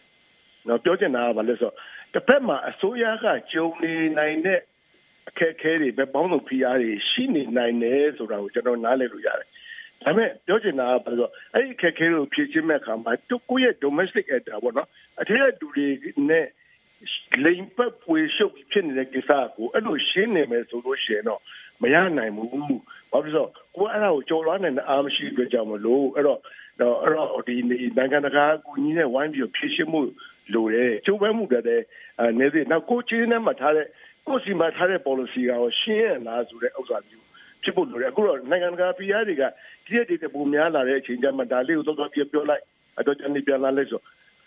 [0.68, 1.74] နော်ပြောချင်တာကဘာလဲဆိုတော့
[2.14, 4.60] တစ်ဖက်မှာအစိုးရကကြုံနေနိုင်တဲ့
[5.28, 9.48] အခက်အခဲတွေပဲပေါင်းစုံဖိအားတွေရှိနေနိုင်တယ်ဆိုတာကိုကျွန်တော်နားလည်လို့ရတယ်
[10.02, 14.88] ဒါပေမဲ့ပြောချင်တာကဘာလို့အဲ့ဒီခက်ခဲကိုဖြည့်ချင်းမဲ့ခါမှာတူကိုရဲ့ domestic actor ပေါ့နော်
[15.20, 15.86] အထက်တူတွေ
[16.30, 16.46] နဲ့
[17.44, 21.40] လိမ်ပတ်ပွေရှုပ်ဖြစ်နေတဲ့ကိစ္စကိုအဲ့လိုရှင်းနေမယ်ဆိုလို့ရှိရင်တော့
[21.82, 22.50] မရနိုင်ဘူး
[23.10, 26.40] ဘာဖြစ်လို့ကိုအဲ့ဒါကိုကြော်လွှားနိုင်တဲ့အားမရှိတဲ့ကြောင့်မလို့အဲ့တော့
[26.80, 27.54] တော့အဲ့တော့ဒီ
[27.96, 30.00] နိုင်ငံတကာကူညီတဲ့ဝိုင်းပြီးဖြည့်ရှင်းမှု
[30.54, 31.82] လိုတယ်ကျုပ်ပဲမှုတဲ့
[32.20, 33.86] အနေနဲ့နောက်ကိုချင်းနဲ့မှထားတဲ့
[34.26, 37.27] ကိုစီမှာထားတဲ့ policy ကရှင်းရလားဆိုတဲ့ဥစ္စာမျိုး
[37.62, 39.42] ဖြစ်ဖို့လိုတယ်အခုတော့နိုင်ငံတကာ PR တွေက
[39.86, 42.62] ဒီရက်တွေပုံများလာတဲ့အချိန်ကျမှဒါလေးကိုတော့တော့ပြောလိုက်
[42.98, 44.00] အတော့ကျန်နေပြန်လာလဲဆို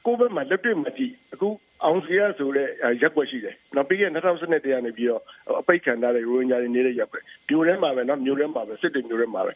[0.05, 1.47] ကိုဘက်မှာလက်တွေ့မကြည့်အခု
[1.83, 2.67] အောင်စီရဆိုတဲ့
[3.01, 5.21] ရက်ွက်ရှိတယ်နောက်ပြီးခဲ့2012တရားနေပြီးတော့
[5.61, 9.53] အပိတ်ခံထားတဲ့ရိုဟင်ဂျာတွေနေတဲ့ရက်ွက်မြို့ထဲမှာပဲနော်မြို့ထဲမှာပဲစစ်တွေမြို့ထဲမှာပဲ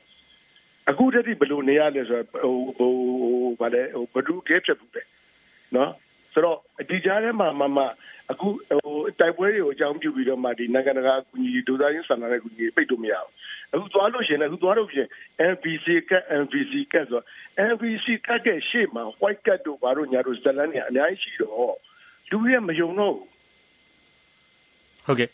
[0.89, 2.93] အခုတည်းကဘယ်လိုနေရလဲဆိုတော့ဟိုဟို
[3.59, 5.01] ဗာလဲဟိုဘဒူကဲဖြစ်ဘူးပဲ
[5.75, 5.91] နော်
[6.35, 6.57] ဆိုတော့
[6.89, 7.79] ဒီကြားထဲမှာမမ
[8.31, 13.31] အခုဟိုတိုက်ပွဲတွေကိုအကြောင်းပြုပြီးတော့မှဒီနိုင်ငံတကာအကူအညီဒုသားချင်းဆန္ဒနဲ့အကူအညီပိတ်လို့မရဘူး
[13.73, 15.09] အခုသွားလို့ရှိရင်အခုသွားလို့ရှိရင်
[15.51, 17.21] MVC က MVC ကဆို
[17.71, 21.75] MVC ကကရှေ့မှာ white cat တို့ဘာလို့ညာတို့ဇလန်းနေအများကြီးရှိတော့
[22.29, 23.15] လူတွေမယုံတော့
[25.05, 25.29] ဟုတ်ကဲ့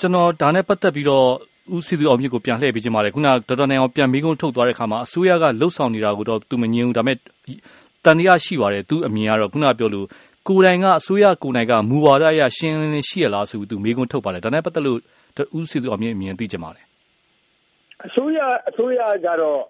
[0.00, 1.26] ကျွန်တော်ဒါနဲ့ပတ်သက်ပြီးတော့
[1.76, 7.16] ဦးစီသူအောင်မြစ်ကိုပြန်လှည့်ပေးခြင်းပါတယ်ခုနဒေါက်တာနိုင်အောင်ပြန်မိကုန်းထုတ်သွားတဲ့ခါမှာအစိုးရကလှုပ်ဆောင်နေတာကိုတော့သူမငြင်းဘူးဒါပေမဲ့
[8.04, 10.06] တန်တရားရှိပါတယ် သူအမြင်ကတော့ ခုနပြောလို့
[10.48, 14.98] ကိုယ်တိုင်က အစိုးရကိုယ်တိုင်က မူဝါဒအရ ရှင်းလင်းလင်း ရှိရလားဆိုပြီး သူမေးခွန်းထုတ်ပါတယ် ဒါနဲ့ပတ်သက်လို့
[15.58, 16.84] ဦးစီသူအောင်မြင့် အမြင်သိချင်ပါတယ်
[18.06, 18.38] အစိုးရ
[18.68, 19.60] အစိုးရကတော့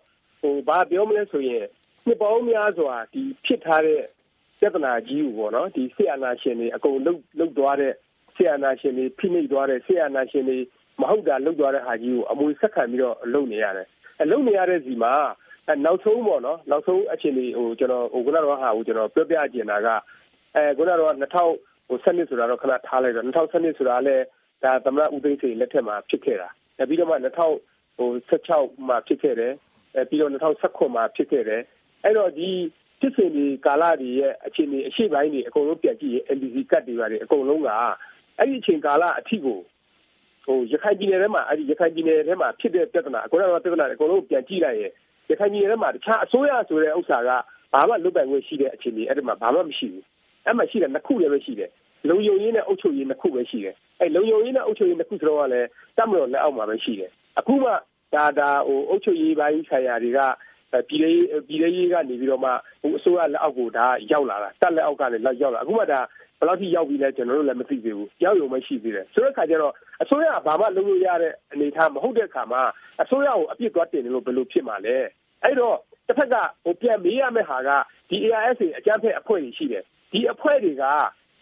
[0.41, 1.65] ဟိုဘာပြောမလဲဆိုရင်
[2.07, 4.03] နှစ်ပေါင်းများစွာဒီဖြစ်ထားတဲ့
[4.61, 7.93] ပြဿနာကြီးကိုပေါ့နော်ဒီဆေးအာနာရှင်တွေ အကုန်လုတ်လုတ်သွားတဲ့
[8.35, 10.59] ဆေးအာနာရှင်တွေ ဖိနှိပ်သွားတဲ့ဆေးအာနာရှင်တွေ
[11.01, 13.87] မဟုတ်တာ လုတ်သွားတဲ့ဟာကြီးကို အမွေဆက်ခံပြီးတော့ လုံနေရတယ်
[14.23, 15.13] အလုံနေရတဲ့စီမှာ
[15.85, 19.89] နောက်ဆုံးပေါ့နော်နောက်ဆုံးအခြေအနေဟိုကျွန်တော်ဟိုခုနကတော့ဟာကိုကျွန်တော်ပြောပြချင်တာက
[20.55, 24.25] အဲခုနကတော့2012ဆိုတာတော့ခဏထားလိုက်တော့2012ဆိုတာလည်း
[24.63, 26.49] ဒါသမရဦးသိန်းစိန်လက်ထက်မှာဖြစ်ခဲ့တာ
[26.79, 29.53] အဲပြီးတော့မှ2016မှာဖြစ်ခဲ့တယ်
[29.97, 31.63] အဲပြီးတော့2019မှာဖြစ်ခဲ့တယ်
[32.05, 32.51] အဲ့တော့ဒီ
[33.01, 37.69] ဖြစ်စဉ်ဒီကာလတွေရဲ့အခြေအနေအရှိပိုင်းတွေအကုန်လုံးပြန်ကြည့်ရင် NDC ကတ်တွေပါတယ်အကုန်လုံးက
[38.39, 39.59] အဲ့ဒီအချိန်ကာလအထိကို
[40.47, 44.93] ဟိုရခိုင်ပြည်နယ်ထဲမှာအဲ့ဒီရခိုင်ပြည်နယ်ထဲမှာဖြစ်တဲ့ပြဿနာအခုတော့ပြဿနာတွေအကုန်လုံးပြန်ကြည့်လိုက်ရင်
[45.31, 47.31] ရခိုင်ပြည်နယ်ထဲမှာတခြားအစိုးရဆိုတဲ့ဥစ္စာက
[47.73, 50.05] ဘာမှလွတ်ပိုင်ခွင့်ရှိတဲ့အခြေအနေအဲ့ဒီမှာဘာမှမရှိဘူး
[50.47, 51.71] အဲ့မှာရှိတယ်နှစ်ခုလည်းပဲရှိတယ်
[52.09, 57.71] လုံယုံရေးနဲ့အုပ်ချုပ်ရေးနှစ်ခုပဲရှိတယ်အဲ့လုံယုံရေးနဲ့အုပ်ချုပ်ရေးနှစ်ခုဆိုတော့လည်းတတ်မလို့လက်အောက်မှာပဲရှိတယ်အခုမှ
[58.15, 60.21] ဒါဒါဟိုအုပ်ချုပ်ရေးပိုင်းဆိုင်ရာတွေက
[60.89, 62.51] ပြည်လေးပြည်လေးရေးကနေပြီးတော့မှ
[62.83, 66.01] ဟိုအစိုးရလက်အောက်ကိုဒါရောက်လာတာတက်လက်အောက်ကနေလောက်ရောက်လာအခုမှဒါ
[66.39, 69.73] ဘယ်လောက်ထိရောက်ပြီလဲကျွန်တော်တို့လည်းမသိသေးဘူးရောက်ရုံပဲရှိသေးတယ်ဆိုတဲ့အခါကျတော့
[70.03, 72.63] အစိုးရကဘာမှလုပ်လို့ရတဲ့အနေအထားမဟုတ်တဲ့အခါမှာ
[73.03, 74.97] အစိုးရကိုအပြစ်သွားတင်တယ်လို့ဘယ်လိုဖြစ်မှာလဲ
[75.45, 75.77] အဲ့တော့
[76.09, 77.71] တစ်ဖက်ကဟိုပြန်မေးရမယ့်ဟာက
[78.11, 80.85] ဒီ ARSA အကြမ်းဖက်အဖွဲ့တွေရှိတယ်ဒီအဖွဲ့တွေက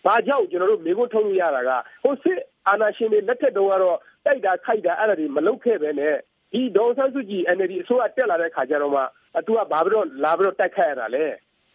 [0.07, 1.71] ဘာကြောင့်ကျွန်တော်တို့မေကိုထုတ်လို့ရတာက
[2.03, 6.17] ဟိုစစ်အာဏာရှင်တွေလက်ထက်တုန်းကတော့တိုက်တာခိုက်တာအဲ့ဒါတွေမလုပ်ခဲ့ပဲနဲ့
[6.53, 9.03] ဒီဒေါ်ဆန်းစုကြည် NLD အစိုးရတက်လာတဲ့ခါကျတော့မှ
[9.39, 11.25] အတူကဘာပြီးတော့လာပြီးတော့တိုက်ခတ်ရတာလဲ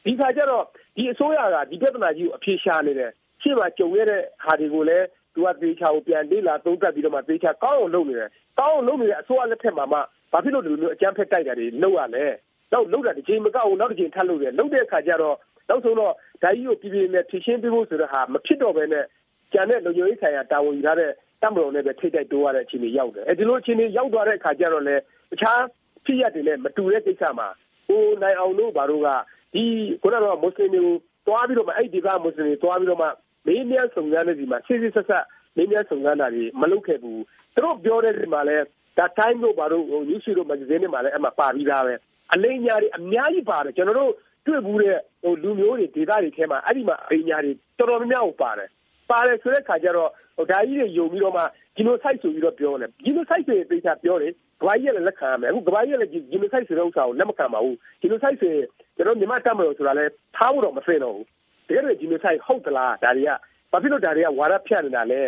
[0.06, 0.64] ဒီခါကျတော့
[0.96, 3.12] ဒီအစိုးရကဒီပြဿနာကြီးကိုအဖြေရှာနေတယ်
[3.42, 10.00] ရှေ့မှာကြုံရတဲ့ဟာတွေကိုလည်းသူကသေချာကိုပြန်လေ့လာသုံးသပ်ပြီးတော့မှသေချာကောင်းအောင်လုပ်နေတယ်ကောင်းအောင်လုပ်နေတဲ့အစိုးရလက်ထက်မှာမှ
[10.32, 12.26] ဘာဖြစ်လို့ဒီလိုမျိုးအကြမ်းဖက်တိုက်တာတွေလုပ်ရလဲ
[12.72, 15.36] နောက်လုပ်တာတစ်ချိန်မကောက်ဘူးနောက်တစ်ချိန်ထပ်လုပ်တယ်လုပ်တဲ့အခါကျတော့
[15.70, 16.14] နောက်ဆုံးတော့
[16.44, 19.06] ဓာကြီးကိုပြည်ပြည်နဲ့ဖြည့်ရှင်းပေးဖို့ဆိုတဲ့ဟာမဖြစ်တော့ဘဲနဲ့
[19.54, 25.00] ကျန်တဲ့လူမျိုးရေးဆိုင်ရာတာဝန်ယူထားတဲ့ တမတော်နဲ့ပဲထိတ်တိုက်တိုးရတဲ့အခြေအနေရောက်တယ်အဲဒီလိုအခြေအနေရောက်သွားတဲ့အခါကျတော့လေတ
[25.42, 25.62] ခြား
[26.06, 27.48] ဖြစ်ရက်တွေနဲ့မတူတဲ့ကိစ္စမှာ
[27.88, 29.08] ဟိုနိုင်အောင်လို့ဘာလို့က
[29.54, 29.64] ဒီ
[30.02, 30.96] ခုနကတော့မွတ်စလင်တွေကို
[31.28, 33.08] တွားပြီးတော့မှအဲ့ဒီကမွတ်စလင်တွေတွားပြီးတော့မှ
[33.48, 37.22] မင်းများစုံစမ်းနေဒီမှာစစ်စစ်ဆက်ဆက်မင်းများစုံစမ်းတာတွေမလုပ်ခဲ့ဘူး
[37.56, 38.58] သူတို့ပြောတဲ့ဒီမှာလဲ
[38.98, 41.94] ဒါ time တို့ဘာလို့ဟို news တို့မဂ္ဂဇင်းတွေမှာလည်းအမှပါပြီးသားပဲ
[42.34, 44.12] အလိညာတွေအများကြီးပါတယ်ကျွန်တော်တို့
[44.46, 48.70] တွေ့ဘူးတဲ့ဟိုလူမျိုးတွေဒေသတွေထဲမှာအဲ့ဒီမှာအလိညာတွေတော်တော်များများကိုပါတယ်
[49.10, 51.44] ပါတယ်ဆိုတဲ့ခါကျတော့ဟိုဒါကြီးတွေယုံပြီးတော့မှ
[51.78, 58.66] genocide ဆိုပြီးတော့ပြောတယ် genocide ဆိုရင်သေချာပြောတယ်ကဘာကြီးလည်းလက်ခံရမယ်အခုကဘာကြီးလည်း genocide ဆိုတဲ့ဥစ္စာကိုလက်မခံပါဘူး genocide ဆိုရင်
[58.96, 61.26] ကျွန်တော်မြန်မာတပ်မတော်ဆိုတာလဲထားဖို့တော့မသိတော့ဘူး
[61.68, 63.32] တကယ်လို့ genocide ဟုတ်သလားဒါတွေက
[63.72, 65.22] ဘာဖြစ်လို့ဒါတွေကဝါဒဖြန့်နေတာလဲ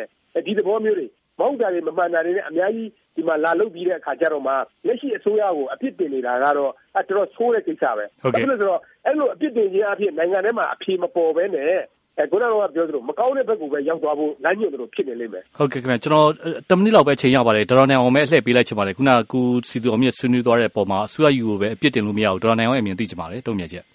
[0.46, 1.08] ဒီသဘောမျိုးတွေ
[1.40, 4.54] မဟုတ်တာတွေမမှန်တာတွေနဲ့အများကြီးဒီမှာလာလုပ်ပြီးတဲ့အခါကျတော့မှ
[4.88, 11.82] လက်ရှိအစိုးရကိုအပြစ်တင်နေတာကတော့အတော်ဆိုးတဲ့ကိစ္စပဲဘာဖြစ်လို့ဆိုတော့အဲ့လိုအပြစ်တင်ခြင်းအဖြစ်နိုင်ငံထဲမှာအဖြေမပေါ်ဘဲနဲ့
[12.20, 16.28] အဲခုနကပြောသလိုမကောင်းတဲ့ဘက်ကိုပဲရောက်သွားဖို့လမ်းညွှန်သလိုဖြစ်နေလိမ့်မယ်ဟုတ်ကဲ့ခင်ဗျကျွန်တော်
[16.70, 23.86] တမိနစ်လောက်ပဲချိန်ရပါတယ်ဒေါ်တော်နိုင်အောင်ပဲလှည့်ပေးလိုက်ချင်ပါတယ်ခုနကကူစီသူအောင်မြင့်ဆွေးနွေးသွားတဲ့ပုံမှာအစိုးရယူကိုပဲအပြစ်တင်လို့မရဘူးဒေါ်တော်နိုင်အောင်အမြင်သိချင်ပါတယ်တုံ့ပြန်ချက်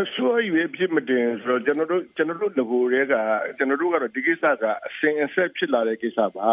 [0.00, 3.14] အစိုးရရဲ့ဖြစ်မတင်ဆိုတော့ကျွန်တော်တို့ကျွန်တော်တို့ငကိုတွေက
[3.58, 6.48] ကျွန်တော်တို့ကတော့ဒီကိစ္စကအစင်အဆက်ဖြစ်လာတဲ့ကိစ္စပါ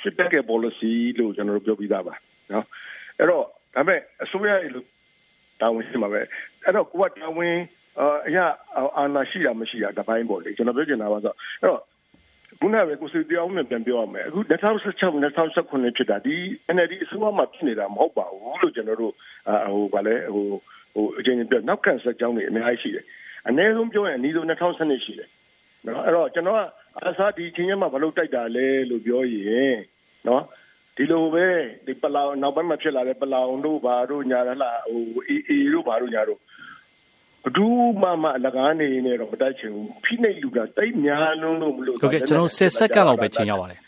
[0.00, 2.14] စစ်တပ်ရဲ့ policy လို့ကျွန်တော်တို့ပြောပြီးသားပါ
[2.52, 2.66] နော်
[3.18, 4.70] အဲ့တော့ဒါပေမဲ့အစိုးရရဲ့
[5.60, 6.20] တာဝန်ရှိမှာပဲ
[6.64, 7.56] အဲ့တော့ကိုကတာဝန်
[8.26, 8.44] အရာ
[8.96, 11.82] အာဏာရှိတာမရှိတာတပိုင်းပေါ့လေကျွန်တော်ပြောချင်တာပါဆိုအဲ့တော့
[12.60, 16.34] ခုနကပဲကိုစီတရားဝင်ပြန်ပြောရမယ်အခု2016 2019ဖြစ်တာဒီ
[16.74, 19.12] NLD အစိုးရမှာဖြစ်နေတာမဟုတ်ပါဘူးလို့ကျွန်တော်တို့
[19.72, 20.46] ဟိုဗာလဲဟို
[20.94, 23.04] ဟိုအချင်းချင်းပြောနောက်ကန်ဆက်ကြောင်းတွေအများကြီးရှိတယ်
[23.48, 25.28] အနည်းဆုံးပြောရင်အနည်းဆုံး2012ရှိတယ်
[25.86, 26.60] နော်အဲ့တော့ကျွန်တော်က
[27.08, 29.76] အစားဒီချင်းချင်းမှာဘာလို့တိုက်တာလဲလို့ပြောရင်
[30.28, 30.42] နော်
[30.96, 31.46] ဒီလိုပဲ
[31.86, 36.40] ဒီပလောင်နောက်ပိုင်းမှာဖြစ်လာတဲ့ပလောင်တို့ဘာတို့ညာလားဟိုအေးအေးတို့ဘာတို့ညာတို့
[37.44, 43.78] ဘဒူးမှမအလကားနေနေတော့မတိုက်ချင်ဘူးဖိနှိပ်လူတာတိတ်များလုံးလို့မလို့ဟုတ်ကဲ့ကျွန်တော်10စက္ကန့်လောက်ပဲချိန်ရပါတယ်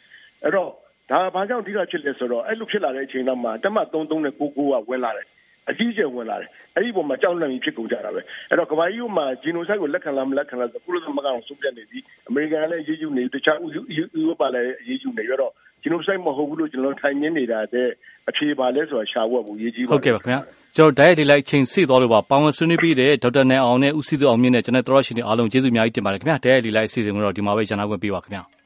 [0.44, 0.68] အဲ့တော့
[1.10, 4.58] ဒါဘာကြောင့်ဒီကဖြစ်လဲဆိုတော့အဲ့လိုဖြစ်လာတဲ့အချိန်တော့မှတမ33နဲ့99က
[4.90, 5.26] ဝင်လာတယ်
[5.70, 17.88] အကြီးကျယ်ဝင်လာတယ်အဲ့ဒီပုံမှာကြောက်လန့်ပြီးဖြစ်ကုန်ကြတာပဲအဲ့တော့ကဘာကြီးမှာဂျီနိုဆိုက်ကိုလက်ခံလားမလက်ခံလားဆိုကုလသမဂ္ဂအောင်ဆုံးဖြတ်နေပြီအမေရိကန်လည်းရေးယူနေတခြားဥရောပလည်းရေးယူနေရတော့ ဂျီနိုဆိုက်မဟုတ်ဘူးလို့ကျွန်တော်ထိုင်နေနေတာတဲ့
[18.30, 20.40] အဖြေပါလဲဆိုတာရှာဖို့ဘူးရေးကြီးပါဟုတ်ကဲ့ပါခင်ဗျာ
[20.76, 28.59] ကျွန်တော်တိုက်ရိုက်ဒီလိုက်ချိန်စီသွားလို့ပါပေါင်းဆွေးနွေးပြီးတဲ့ဒေါက်တာနိုင်အောင်နဲ့ဦးစီးသူအောင်မြင့်နဲ့ကျွန်တော်တို့ရှိနေအားလုံးကျေးဇူးအများကြီးတင်ပါတယ်ခင်ဗျာတိုက်ရိုက်ဒီလိုက်အစီအစဉ်ကိုတော့ဒီမှာပဲကျွန်တော်ဝင်ပေးပါခင်ဗျာ